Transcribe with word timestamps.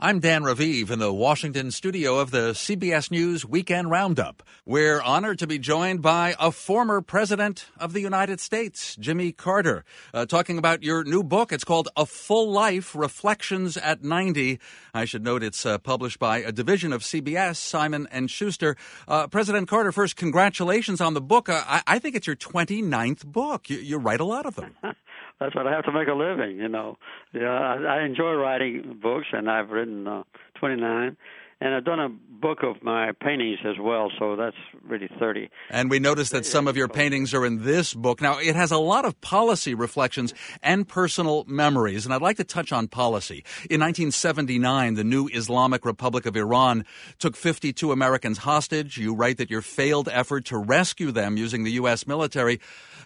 I'm 0.00 0.20
Dan 0.20 0.44
Raviv 0.44 0.90
in 0.90 1.00
the 1.00 1.12
Washington 1.12 1.72
studio 1.72 2.20
of 2.20 2.30
the 2.30 2.52
CBS 2.52 3.10
News 3.10 3.44
Weekend 3.44 3.90
Roundup. 3.90 4.44
We're 4.64 5.02
honored 5.02 5.40
to 5.40 5.48
be 5.48 5.58
joined 5.58 6.02
by 6.02 6.36
a 6.38 6.52
former 6.52 7.00
president 7.00 7.66
of 7.80 7.94
the 7.94 8.00
United 8.00 8.38
States, 8.38 8.94
Jimmy 8.94 9.32
Carter, 9.32 9.84
uh, 10.14 10.24
talking 10.24 10.56
about 10.56 10.84
your 10.84 11.02
new 11.02 11.24
book. 11.24 11.52
It's 11.52 11.64
called 11.64 11.88
A 11.96 12.06
Full 12.06 12.48
Life 12.52 12.94
Reflections 12.94 13.76
at 13.76 14.04
90. 14.04 14.60
I 14.94 15.04
should 15.04 15.24
note 15.24 15.42
it's 15.42 15.66
uh, 15.66 15.78
published 15.78 16.20
by 16.20 16.38
a 16.42 16.52
division 16.52 16.92
of 16.92 17.02
CBS, 17.02 17.56
Simon 17.56 18.06
and 18.12 18.30
Schuster. 18.30 18.76
Uh, 19.08 19.26
president 19.26 19.66
Carter, 19.66 19.90
first, 19.90 20.14
congratulations 20.14 21.00
on 21.00 21.14
the 21.14 21.20
book. 21.20 21.48
Uh, 21.48 21.64
I-, 21.66 21.82
I, 21.88 21.98
think 21.98 22.14
it's 22.14 22.28
your 22.28 22.36
29th 22.36 23.26
book. 23.26 23.68
You, 23.68 23.78
you 23.78 23.98
write 23.98 24.20
a 24.20 24.24
lot 24.24 24.46
of 24.46 24.54
them. 24.54 24.76
that's 25.40 25.54
what 25.54 25.66
I 25.66 25.72
have 25.72 25.84
to 25.84 25.92
make 25.92 26.08
a 26.08 26.14
living. 26.14 26.56
You 26.56 26.68
know, 26.68 26.96
yeah, 27.32 27.48
I, 27.48 27.98
I 27.98 28.04
enjoy 28.04 28.32
writing 28.32 28.98
books, 29.00 29.26
and 29.32 29.50
I've 29.50 29.70
written 29.70 30.06
uh, 30.06 30.22
29, 30.58 31.16
and 31.60 31.74
I've 31.74 31.84
done 31.84 31.98
a 31.98 32.08
book 32.08 32.62
of 32.62 32.82
my 32.82 33.12
paintings 33.20 33.58
as 33.64 33.76
well. 33.80 34.10
So 34.18 34.36
that's 34.36 34.56
really 34.84 35.08
30. 35.18 35.48
And 35.70 35.90
we 35.90 35.98
noticed 35.98 36.30
that 36.32 36.46
some 36.46 36.68
of 36.68 36.76
your 36.76 36.86
paintings 36.88 37.34
are 37.34 37.44
in 37.44 37.64
this 37.64 37.94
book. 37.94 38.20
Now 38.20 38.38
it 38.38 38.54
has 38.54 38.70
a 38.70 38.78
lot 38.78 39.04
of 39.04 39.20
policy 39.20 39.74
reflections 39.74 40.34
and 40.62 40.86
personal 40.86 41.44
memories, 41.48 42.04
and 42.04 42.14
I'd 42.14 42.22
like 42.22 42.36
to 42.36 42.44
touch 42.44 42.72
on 42.72 42.86
policy. 42.86 43.44
In 43.68 43.80
1979, 43.80 44.94
the 44.94 45.04
new 45.04 45.28
Islamic 45.28 45.84
Republic 45.84 46.26
of 46.26 46.36
Iran 46.36 46.84
took 47.18 47.34
52 47.34 47.90
Americans 47.90 48.38
hostage. 48.38 48.96
You 48.96 49.14
write 49.14 49.38
that 49.38 49.50
your 49.50 49.62
failed 49.62 50.08
effort 50.12 50.44
to 50.46 50.58
rescue 50.58 51.10
them 51.10 51.36
using 51.36 51.64
the 51.64 51.72
U.S. 51.72 52.06
military 52.06 52.60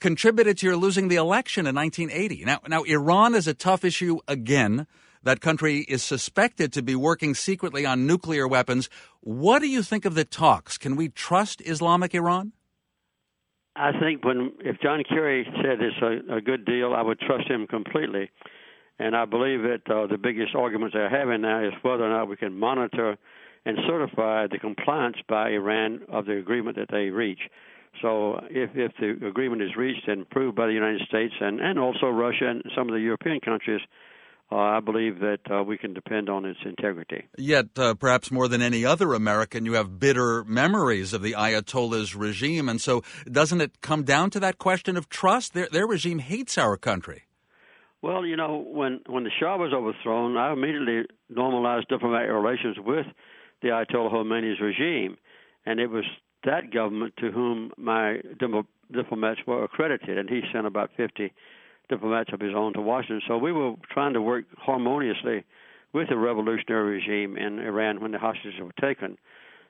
contributed 0.00 0.58
to 0.58 0.66
your 0.66 0.76
losing 0.76 1.08
the 1.08 1.16
election 1.16 1.66
in 1.66 1.74
1980. 1.74 2.44
Now, 2.44 2.60
now 2.68 2.82
Iran 2.82 3.34
is 3.34 3.46
a 3.46 3.54
tough 3.54 3.84
issue 3.84 4.18
again. 4.28 4.86
That 5.22 5.40
country 5.40 5.78
is 5.88 6.04
suspected 6.04 6.72
to 6.74 6.82
be 6.82 6.94
working 6.94 7.34
secretly 7.34 7.84
on 7.84 8.06
nuclear 8.06 8.46
weapons. 8.46 8.88
What 9.20 9.60
do 9.60 9.66
you 9.66 9.82
think 9.82 10.04
of 10.04 10.14
the 10.14 10.24
talks? 10.24 10.78
Can 10.78 10.94
we 10.94 11.08
trust 11.08 11.60
Islamic 11.64 12.14
Iran? 12.14 12.52
I 13.74 13.90
think 13.98 14.24
when 14.24 14.52
if 14.60 14.80
John 14.80 15.02
Kerry 15.06 15.46
said 15.56 15.82
it's 15.82 15.96
a, 16.00 16.36
a 16.36 16.40
good 16.40 16.64
deal, 16.64 16.94
I 16.94 17.02
would 17.02 17.18
trust 17.18 17.48
him 17.50 17.66
completely. 17.66 18.30
And 18.98 19.14
I 19.14 19.26
believe 19.26 19.62
that 19.62 19.82
uh, 19.90 20.06
the 20.06 20.16
biggest 20.16 20.54
arguments 20.54 20.94
they're 20.94 21.10
having 21.10 21.42
now 21.42 21.62
is 21.62 21.74
whether 21.82 22.04
or 22.04 22.08
not 22.08 22.28
we 22.28 22.36
can 22.36 22.58
monitor 22.58 23.18
and 23.66 23.78
certify 23.86 24.46
the 24.46 24.58
compliance 24.58 25.16
by 25.28 25.50
Iran 25.50 26.02
of 26.08 26.24
the 26.26 26.38
agreement 26.38 26.76
that 26.76 26.88
they 26.90 27.10
reach. 27.10 27.40
So 28.02 28.40
if 28.50 28.70
if 28.74 28.92
the 29.00 29.26
agreement 29.26 29.62
is 29.62 29.76
reached 29.76 30.08
and 30.08 30.22
approved 30.22 30.56
by 30.56 30.66
the 30.66 30.72
United 30.72 31.02
States 31.08 31.34
and 31.40 31.60
and 31.60 31.78
also 31.78 32.06
Russia 32.06 32.48
and 32.48 32.62
some 32.76 32.88
of 32.88 32.94
the 32.94 33.00
European 33.00 33.40
countries, 33.40 33.80
uh, 34.50 34.56
I 34.56 34.80
believe 34.80 35.18
that 35.20 35.40
uh, 35.50 35.62
we 35.64 35.76
can 35.76 35.92
depend 35.92 36.28
on 36.28 36.44
its 36.44 36.60
integrity. 36.64 37.24
Yet, 37.36 37.66
uh, 37.76 37.94
perhaps 37.94 38.30
more 38.30 38.46
than 38.46 38.62
any 38.62 38.84
other 38.84 39.12
American, 39.14 39.66
you 39.66 39.72
have 39.72 39.98
bitter 39.98 40.44
memories 40.44 41.12
of 41.12 41.22
the 41.22 41.32
Ayatollah's 41.32 42.14
regime, 42.14 42.68
and 42.68 42.80
so 42.80 43.02
doesn't 43.30 43.60
it 43.60 43.80
come 43.80 44.04
down 44.04 44.30
to 44.30 44.40
that 44.40 44.58
question 44.58 44.96
of 44.96 45.08
trust? 45.08 45.54
Their 45.54 45.68
their 45.70 45.86
regime 45.86 46.20
hates 46.20 46.56
our 46.58 46.76
country. 46.76 47.24
Well, 48.02 48.24
you 48.24 48.36
know, 48.36 48.64
when 48.66 49.00
when 49.06 49.24
the 49.24 49.30
Shah 49.40 49.56
was 49.56 49.72
overthrown, 49.72 50.36
I 50.36 50.52
immediately 50.52 51.06
normalized 51.28 51.88
diplomatic 51.88 52.30
relations 52.30 52.76
with 52.78 53.06
the 53.62 53.68
Ayatollah 53.68 54.12
Khomeini's 54.12 54.60
regime, 54.60 55.16
and 55.64 55.80
it 55.80 55.88
was 55.88 56.04
that 56.46 56.72
government 56.72 57.14
to 57.18 57.30
whom 57.30 57.72
my 57.76 58.20
diplomats 58.92 59.40
were 59.46 59.64
accredited, 59.64 60.16
and 60.16 60.28
he 60.28 60.40
sent 60.52 60.66
about 60.66 60.90
50 60.96 61.32
diplomats 61.88 62.30
of 62.32 62.40
his 62.40 62.54
own 62.54 62.72
to 62.72 62.80
Washington. 62.80 63.20
So 63.28 63.36
we 63.36 63.52
were 63.52 63.74
trying 63.92 64.14
to 64.14 64.22
work 64.22 64.44
harmoniously 64.56 65.44
with 65.92 66.08
the 66.08 66.16
revolutionary 66.16 66.96
regime 66.96 67.36
in 67.36 67.58
Iran 67.58 68.00
when 68.00 68.12
the 68.12 68.18
hostages 68.18 68.54
were 68.60 68.72
taken. 68.80 69.18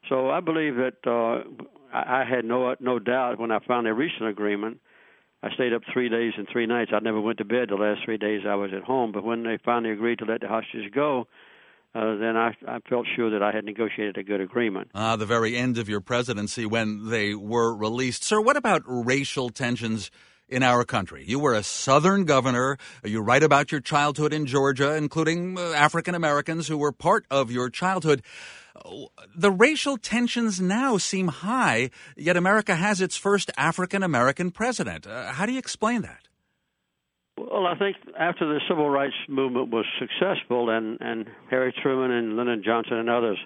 So 0.08 0.30
I 0.30 0.40
believe 0.40 0.76
that 0.76 0.96
uh, 1.06 1.44
I 1.92 2.24
had 2.28 2.44
no 2.44 2.74
no 2.78 2.98
doubt 2.98 3.40
when 3.40 3.50
I 3.50 3.58
finally 3.66 3.92
reached 3.92 4.20
an 4.20 4.28
agreement. 4.28 4.78
I 5.42 5.50
stayed 5.54 5.72
up 5.72 5.82
three 5.92 6.08
days 6.08 6.32
and 6.36 6.46
three 6.50 6.66
nights. 6.66 6.92
I 6.94 7.00
never 7.00 7.20
went 7.20 7.38
to 7.38 7.44
bed 7.44 7.68
the 7.68 7.76
last 7.76 8.00
three 8.04 8.16
days 8.16 8.42
I 8.46 8.54
was 8.54 8.70
at 8.74 8.82
home. 8.82 9.12
But 9.12 9.24
when 9.24 9.42
they 9.42 9.58
finally 9.64 9.92
agreed 9.92 10.18
to 10.20 10.24
let 10.24 10.40
the 10.40 10.48
hostages 10.48 10.90
go, 10.94 11.26
uh, 11.94 12.16
then 12.16 12.36
I, 12.36 12.54
I 12.68 12.78
felt 12.88 13.06
sure 13.16 13.30
that 13.30 13.42
I 13.42 13.52
had 13.52 13.64
negotiated 13.64 14.18
a 14.18 14.22
good 14.22 14.40
agreement. 14.40 14.90
Ah, 14.94 15.16
the 15.16 15.26
very 15.26 15.56
end 15.56 15.78
of 15.78 15.88
your 15.88 16.00
presidency 16.00 16.66
when 16.66 17.08
they 17.08 17.34
were 17.34 17.74
released. 17.74 18.22
Sir, 18.22 18.40
what 18.40 18.56
about 18.56 18.82
racial 18.86 19.50
tensions? 19.50 20.10
in 20.48 20.62
our 20.62 20.84
country. 20.84 21.24
You 21.26 21.40
were 21.40 21.54
a 21.54 21.62
Southern 21.64 22.24
governor. 22.24 22.78
You 23.04 23.20
write 23.20 23.42
about 23.42 23.72
your 23.72 23.80
childhood 23.80 24.32
in 24.32 24.46
Georgia, 24.46 24.94
including 24.94 25.58
uh, 25.58 25.72
African 25.72 26.14
Americans 26.14 26.68
who 26.68 26.78
were 26.78 26.92
part 26.92 27.26
of 27.32 27.50
your 27.50 27.68
childhood. 27.68 28.22
The 29.34 29.50
racial 29.50 29.96
tensions 29.96 30.60
now 30.60 30.98
seem 30.98 31.28
high, 31.28 31.90
yet 32.16 32.36
America 32.36 32.76
has 32.76 33.00
its 33.00 33.16
first 33.16 33.50
African 33.56 34.02
American 34.02 34.50
president. 34.50 35.06
Uh, 35.06 35.32
how 35.32 35.46
do 35.46 35.52
you 35.52 35.58
explain 35.58 36.02
that? 36.02 36.28
Well, 37.56 37.66
I 37.66 37.78
think 37.78 37.96
after 38.20 38.46
the 38.46 38.60
civil 38.68 38.90
rights 38.90 39.14
movement 39.30 39.70
was 39.70 39.86
successful, 39.98 40.68
and 40.68 40.98
and 41.00 41.24
Harry 41.48 41.72
Truman 41.82 42.10
and 42.10 42.36
Lyndon 42.36 42.62
Johnson 42.62 42.98
and 42.98 43.08
others 43.08 43.38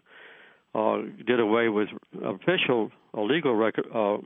uh, 0.75 1.03
did 1.25 1.39
away 1.39 1.69
with 1.69 1.87
official 2.21 2.91
or 3.13 3.29
legal 3.29 3.55
record, 3.55 3.87
uh, 3.95 4.17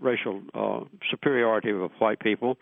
racial 0.00 0.40
uh, 0.54 0.84
superiority 1.10 1.72
of 1.72 1.90
white 1.98 2.20
people, 2.20 2.58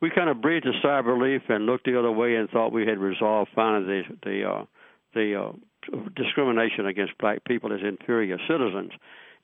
we 0.00 0.08
kind 0.08 0.30
of 0.30 0.40
breathed 0.40 0.64
a 0.66 0.80
sigh 0.80 1.00
of 1.00 1.06
relief 1.06 1.42
and 1.48 1.66
looked 1.66 1.86
the 1.86 1.98
other 1.98 2.12
way 2.12 2.36
and 2.36 2.48
thought 2.50 2.70
we 2.70 2.86
had 2.86 2.98
resolved 2.98 3.50
finally 3.52 4.02
the 4.02 4.16
the 4.22 4.48
uh, 4.48 4.64
the 5.12 5.34
uh, 5.34 5.98
discrimination 6.14 6.86
against 6.86 7.18
black 7.18 7.42
people 7.42 7.72
as 7.72 7.80
inferior 7.82 8.38
citizens. 8.48 8.92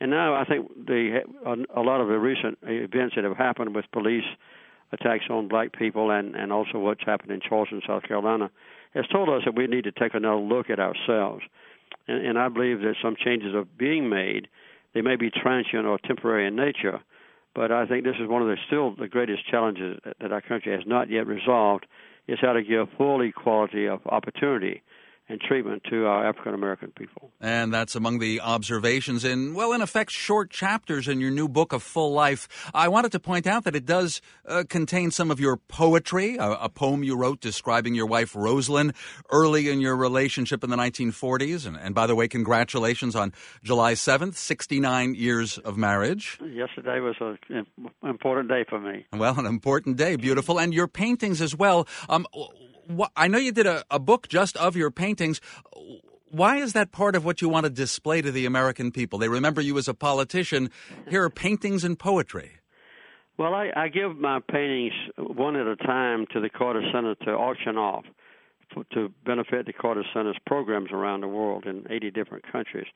And 0.00 0.12
now 0.12 0.36
I 0.36 0.44
think 0.44 0.68
the 0.86 1.22
a 1.74 1.80
lot 1.80 2.00
of 2.00 2.06
the 2.06 2.20
recent 2.20 2.56
events 2.62 3.16
that 3.16 3.24
have 3.24 3.36
happened 3.36 3.74
with 3.74 3.84
police 3.92 4.30
attacks 4.92 5.25
on 5.30 5.48
black 5.48 5.72
people 5.72 6.10
and, 6.10 6.34
and 6.34 6.53
also 6.53 6.78
what's 6.78 7.04
happened 7.04 7.32
in 7.32 7.41
Charleston, 7.41 7.80
South 7.86 8.03
Carolina, 8.03 8.50
has 8.94 9.06
told 9.10 9.28
us 9.28 9.42
that 9.44 9.54
we 9.54 9.66
need 9.66 9.84
to 9.84 9.92
take 9.92 10.14
another 10.14 10.41
look 10.41 10.69
at 10.70 10.78
ourselves. 10.78 11.42
And, 12.06 12.26
and 12.26 12.38
I 12.38 12.48
believe 12.48 12.80
that 12.80 12.94
some 13.02 13.16
changes 13.16 13.54
are 13.54 13.64
being 13.78 14.08
made. 14.08 14.48
They 14.94 15.00
may 15.00 15.16
be 15.16 15.31
transient 15.31 15.86
or 15.86 15.98
temporary 15.98 16.47
in 16.47 16.56
nature, 16.56 17.00
but 17.54 17.72
I 17.72 17.86
think 17.86 18.04
this 18.04 18.16
is 18.20 18.28
one 18.28 18.42
of 18.42 18.48
the 18.48 18.56
still 18.66 18.94
the 18.94 19.08
greatest 19.08 19.48
challenges 19.48 19.98
that 20.20 20.32
our 20.32 20.42
country 20.42 20.72
has 20.72 20.82
not 20.86 21.10
yet 21.10 21.26
resolved 21.26 21.86
is 22.28 22.38
how 22.41 22.52
to 22.52 22.62
give 22.62 22.88
full 22.97 23.22
equality 23.22 23.86
of 23.86 24.00
opportunity 24.06 24.82
and 25.28 25.40
treatment 25.40 25.82
to 25.90 26.06
our 26.06 26.26
African 26.26 26.54
American 26.54 26.90
people. 26.90 27.30
And 27.40 27.72
that's 27.72 27.94
among 27.94 28.18
the 28.18 28.40
observations 28.40 29.24
in, 29.24 29.54
well, 29.54 29.72
in 29.72 29.80
effect, 29.80 30.10
short 30.10 30.50
chapters 30.50 31.08
in 31.08 31.20
your 31.20 31.30
new 31.30 31.48
book, 31.48 31.72
of 31.72 31.82
Full 31.82 32.12
Life. 32.12 32.48
I 32.74 32.88
wanted 32.88 33.12
to 33.12 33.20
point 33.20 33.46
out 33.46 33.64
that 33.64 33.74
it 33.74 33.86
does 33.86 34.20
uh, 34.46 34.64
contain 34.68 35.10
some 35.10 35.30
of 35.30 35.40
your 35.40 35.56
poetry, 35.56 36.36
a, 36.36 36.50
a, 36.52 36.68
poem 36.68 37.02
you 37.02 37.16
wrote 37.16 37.40
describing 37.40 37.94
your 37.94 38.06
wife, 38.06 38.34
Rosalynn, 38.34 38.94
early 39.30 39.68
in 39.68 39.80
your 39.80 39.96
relationship 39.96 40.64
in 40.64 40.70
the 40.70 40.76
1940s. 40.76 41.66
And, 41.66 41.76
and 41.76 41.94
by 41.94 42.06
the 42.06 42.14
way, 42.14 42.28
congratulations 42.28 43.14
on 43.14 43.32
July 43.62 43.94
7th, 43.94 44.34
69 44.34 45.14
years 45.14 45.58
of 45.58 45.76
marriage. 45.76 46.38
Yesterday 46.40 47.00
was 47.00 47.16
an 47.20 47.66
important 48.02 48.48
day 48.48 48.64
for 48.68 48.80
me. 48.80 49.06
Well, 49.12 49.38
an 49.38 49.46
important 49.46 49.96
day, 49.96 50.16
beautiful. 50.16 50.58
And 50.58 50.74
your 50.74 50.88
paintings 50.88 51.40
as 51.40 51.54
well. 51.54 51.86
Um, 52.08 52.26
I 53.16 53.28
know 53.28 53.38
you 53.38 53.53
did 53.53 53.66
a, 53.66 53.84
a 53.91 53.98
book 53.98 54.28
just 54.28 54.56
of 54.56 54.76
your 54.76 54.91
paintings. 54.91 55.41
Why 56.31 56.56
is 56.56 56.72
that 56.72 56.93
part 56.93 57.15
of 57.15 57.25
what 57.25 57.43
you 57.43 57.48
want 57.48 57.65
to 57.65 57.70
display 57.70 58.22
to 58.22 58.32
the 58.32 58.47
American 58.47 58.91
people? 58.91 59.19
They 59.19 59.28
remember 59.28 59.60
you 59.60 59.76
as 59.78 59.88
a 59.88 59.94
politician. 59.94 60.70
Here 61.09 61.22
are 61.25 61.31
paintings 61.31 61.84
and 61.84 61.98
poetry. 61.98 62.53
Well, 63.38 63.54
I, 63.54 63.70
I 63.75 63.88
give 63.88 64.16
my 64.16 64.41
paintings 64.50 64.93
one 65.16 65.56
at 65.56 65.66
a 65.66 65.76
time 65.76 66.26
to 66.32 66.41
the 66.41 66.48
Carter 66.48 66.82
Center 66.93 67.15
to 67.26 67.31
auction 67.32 67.76
off 67.76 68.04
for, 68.72 68.84
to 68.93 69.12
benefit 69.25 69.66
the 69.66 69.72
Carter 69.72 70.04
Center's 70.14 70.38
programs 70.47 70.91
around 70.93 71.22
the 71.22 71.28
world 71.28 71.66
in 71.66 71.87
80 71.91 72.11
different 72.11 72.50
countries. 72.50 72.87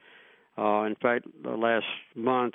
Uh, 0.59 0.83
in 0.83 0.95
fact, 0.95 1.27
last 1.45 1.87
month, 2.15 2.55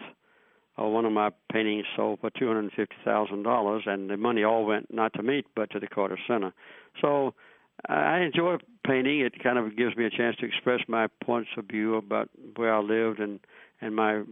uh, 0.82 0.88
one 0.88 1.06
of 1.06 1.12
my 1.12 1.30
paintings 1.52 1.86
sold 1.96 2.20
for 2.20 2.30
two 2.30 2.48
hundred 2.48 2.62
and 2.62 2.72
fifty 2.72 2.96
thousand 3.06 3.44
dollars, 3.44 3.84
and 3.86 4.10
the 4.10 4.18
money 4.18 4.44
all 4.44 4.66
went 4.66 4.94
not 4.94 5.14
to 5.14 5.24
me 5.24 5.44
but 5.56 5.70
to 5.72 5.80
the 5.80 5.88
Carter 5.88 6.18
Center. 6.28 6.54
So 7.02 7.34
I 7.88 8.20
enjoy 8.20 8.58
painting. 8.86 9.22
It 9.22 9.42
kind 9.42 9.58
of 9.58 9.76
gives 9.76 9.96
me 9.96 10.06
a 10.06 10.10
chance 10.10 10.36
to 10.38 10.46
express 10.46 10.82
my 10.88 11.08
points 11.24 11.50
of 11.58 11.66
view 11.66 11.96
about 11.96 12.30
where 12.56 12.74
I 12.74 12.80
lived 12.80 13.20
and 13.20 13.40
and 13.82 13.96
my 13.96 14.24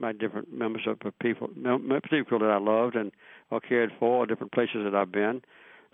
my 0.00 0.12
different 0.12 0.52
members 0.52 0.82
of 0.86 0.98
people, 1.20 1.48
people 2.10 2.38
that 2.38 2.50
I 2.50 2.58
loved 2.58 2.96
and 2.96 3.12
or 3.50 3.60
cared 3.60 3.92
for, 3.98 4.26
different 4.26 4.52
places 4.52 4.84
that 4.84 4.94
I've 4.94 5.12
been. 5.12 5.42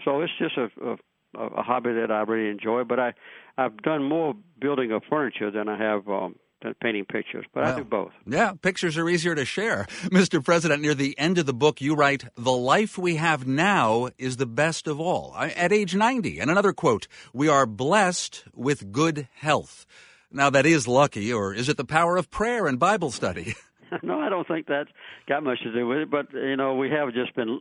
So 0.04 0.20
it's 0.20 0.32
just 0.38 0.56
a, 0.56 0.68
a 0.86 0.96
a 1.38 1.62
hobby 1.62 1.92
that 1.92 2.10
I 2.10 2.22
really 2.22 2.50
enjoy. 2.50 2.84
But 2.84 2.98
I 2.98 3.12
I've 3.56 3.76
done 3.78 4.02
more 4.02 4.34
building 4.60 4.92
of 4.92 5.02
furniture 5.08 5.50
than 5.50 5.68
I 5.68 5.78
have 5.78 6.08
um, 6.08 6.36
painting 6.82 7.04
pictures, 7.04 7.44
but 7.52 7.64
well, 7.64 7.74
I 7.74 7.76
do 7.76 7.84
both. 7.84 8.12
Yeah, 8.26 8.52
pictures 8.60 8.96
are 8.98 9.08
easier 9.08 9.34
to 9.34 9.44
share. 9.44 9.86
Mr. 10.04 10.44
President, 10.44 10.82
near 10.82 10.94
the 10.94 11.18
end 11.18 11.38
of 11.38 11.46
the 11.46 11.54
book, 11.54 11.80
you 11.80 11.94
write, 11.94 12.24
The 12.36 12.52
life 12.52 12.98
we 12.98 13.16
have 13.16 13.46
now 13.46 14.10
is 14.18 14.36
the 14.36 14.46
best 14.46 14.86
of 14.86 15.00
all. 15.00 15.34
At 15.36 15.72
age 15.72 15.94
90. 15.94 16.38
And 16.38 16.50
another 16.50 16.72
quote, 16.72 17.08
We 17.32 17.48
are 17.48 17.66
blessed 17.66 18.44
with 18.54 18.92
good 18.92 19.28
health. 19.34 19.86
Now, 20.32 20.50
that 20.50 20.66
is 20.66 20.86
lucky, 20.86 21.32
or 21.32 21.52
is 21.52 21.68
it 21.68 21.76
the 21.76 21.84
power 21.84 22.16
of 22.16 22.30
prayer 22.30 22.66
and 22.66 22.78
Bible 22.78 23.10
study? 23.10 23.54
no, 24.02 24.20
I 24.20 24.28
don't 24.28 24.46
think 24.46 24.66
that's 24.66 24.90
got 25.28 25.42
much 25.42 25.60
to 25.62 25.72
do 25.72 25.86
with 25.86 25.98
it. 25.98 26.10
But, 26.10 26.32
you 26.32 26.56
know, 26.56 26.74
we 26.74 26.90
have 26.90 27.12
just 27.12 27.34
been 27.34 27.60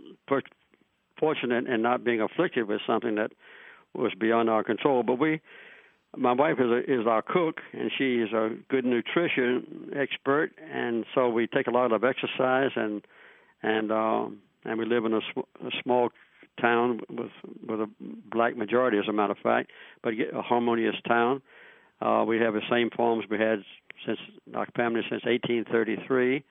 fortunate 1.19 1.67
in 1.67 1.81
not 1.81 2.03
being 2.03 2.21
afflicted 2.21 2.67
with 2.67 2.81
something 2.85 3.15
that 3.15 3.31
was 3.93 4.11
beyond 4.19 4.49
our 4.49 4.63
control. 4.63 5.03
But 5.03 5.19
we 5.19 5.41
my 6.17 6.33
wife 6.33 6.59
is 6.59 6.65
a, 6.65 6.79
is 6.79 7.07
our 7.07 7.21
cook, 7.21 7.61
and 7.73 7.91
she 7.95 8.15
is 8.15 8.31
a 8.33 8.49
good 8.69 8.85
nutrition 8.85 9.91
expert, 9.95 10.51
and 10.71 11.05
so 11.13 11.29
we 11.29 11.47
take 11.47 11.67
a 11.67 11.71
lot 11.71 11.91
of 11.91 12.03
exercise, 12.03 12.71
and 12.75 13.01
and 13.61 13.91
um, 13.91 14.37
and 14.65 14.79
we 14.79 14.85
live 14.85 15.05
in 15.05 15.13
a, 15.13 15.17
a 15.17 15.71
small 15.83 16.09
town 16.59 17.01
with 17.09 17.31
with 17.67 17.79
a 17.79 17.89
black 18.31 18.57
majority, 18.57 18.97
as 18.97 19.07
a 19.07 19.13
matter 19.13 19.33
of 19.33 19.37
fact, 19.39 19.71
but 20.03 20.13
a 20.13 20.41
harmonious 20.41 20.95
town. 21.07 21.41
Uh, 22.01 22.23
we 22.27 22.39
have 22.39 22.53
the 22.53 22.61
same 22.71 22.89
farms 22.95 23.25
we 23.29 23.37
had 23.37 23.59
since 24.05 24.19
our 24.55 24.65
family 24.75 25.01
since 25.01 25.23
1833, 25.25 26.43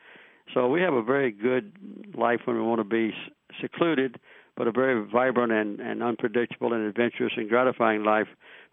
so 0.54 0.68
we 0.68 0.82
have 0.82 0.94
a 0.94 1.02
very 1.02 1.32
good 1.32 1.72
life 2.16 2.40
when 2.44 2.56
we 2.56 2.62
want 2.62 2.78
to 2.80 2.84
be 2.84 3.12
secluded, 3.60 4.20
but 4.56 4.68
a 4.68 4.72
very 4.72 5.04
vibrant 5.10 5.50
and, 5.50 5.80
and 5.80 6.02
unpredictable 6.02 6.74
and 6.74 6.86
adventurous 6.86 7.32
and 7.36 7.48
gratifying 7.48 8.04
life 8.04 8.28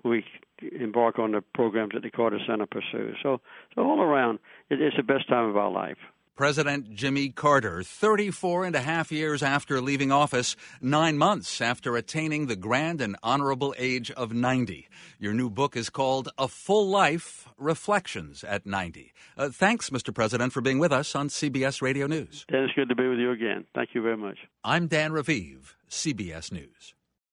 we 0.06 0.24
embark 0.62 1.19
on 1.19 1.31
the 1.31 1.42
programs 1.54 1.94
that 1.94 2.04
the 2.04 2.12
Carter 2.12 2.40
Center 2.48 2.66
pursues. 2.66 3.18
So, 3.22 3.42
so 3.74 3.81
all 3.81 4.02
around, 4.02 4.40
it, 4.69 4.81
it's 4.81 4.98
the 4.98 5.04
best 5.04 5.28
time 5.28 5.50
of 5.50 5.57
our 5.57 5.72
life. 5.72 5.98
President 6.36 6.94
Jimmy 6.94 7.30
Carter, 7.30 7.81
34 7.81 8.66
and 8.66 8.75
a 8.75 8.81
half 8.81 9.10
years 9.10 9.42
after 9.42 9.80
leaving 9.80 10.12
office, 10.12 10.57
nine 10.81 11.18
months 11.18 11.62
after 11.62 11.96
attaining 11.96 12.48
the 12.48 12.57
grand 12.57 13.00
and 13.00 13.16
honorable 13.24 13.74
age 13.78 14.12
of 14.12 14.34
90. 14.34 14.90
Your 15.18 15.34
new 15.34 15.50
book 15.50 15.78
is 15.78 15.90
called 15.90 16.28
A 16.38 16.50
Full 16.50 16.90
Life 16.90 17.48
Reflections 17.58 18.44
at 18.44 18.66
90. 18.66 19.13
Uh, 19.38 19.48
thanks, 19.48 19.92
Mr. 19.92 20.13
President, 20.13 20.51
for 20.51 20.60
being 20.60 20.78
with 20.78 20.92
us 20.92 21.16
on 21.16 21.30
CBS 21.30 21.81
Radio 21.81 22.06
News. 22.06 22.46
Dan, 22.51 22.63
it's 22.63 22.74
good 22.74 22.90
to 22.90 22.96
be 22.96 23.08
with 23.08 23.19
you 23.19 23.31
again. 23.31 23.63
Thank 23.74 23.92
you 23.94 24.01
very 24.01 24.18
much. 24.18 24.40
I'm 24.62 24.88
Dan 24.88 25.12
Raviv, 25.12 25.75
CBS 25.90 26.51
News. 26.51 26.95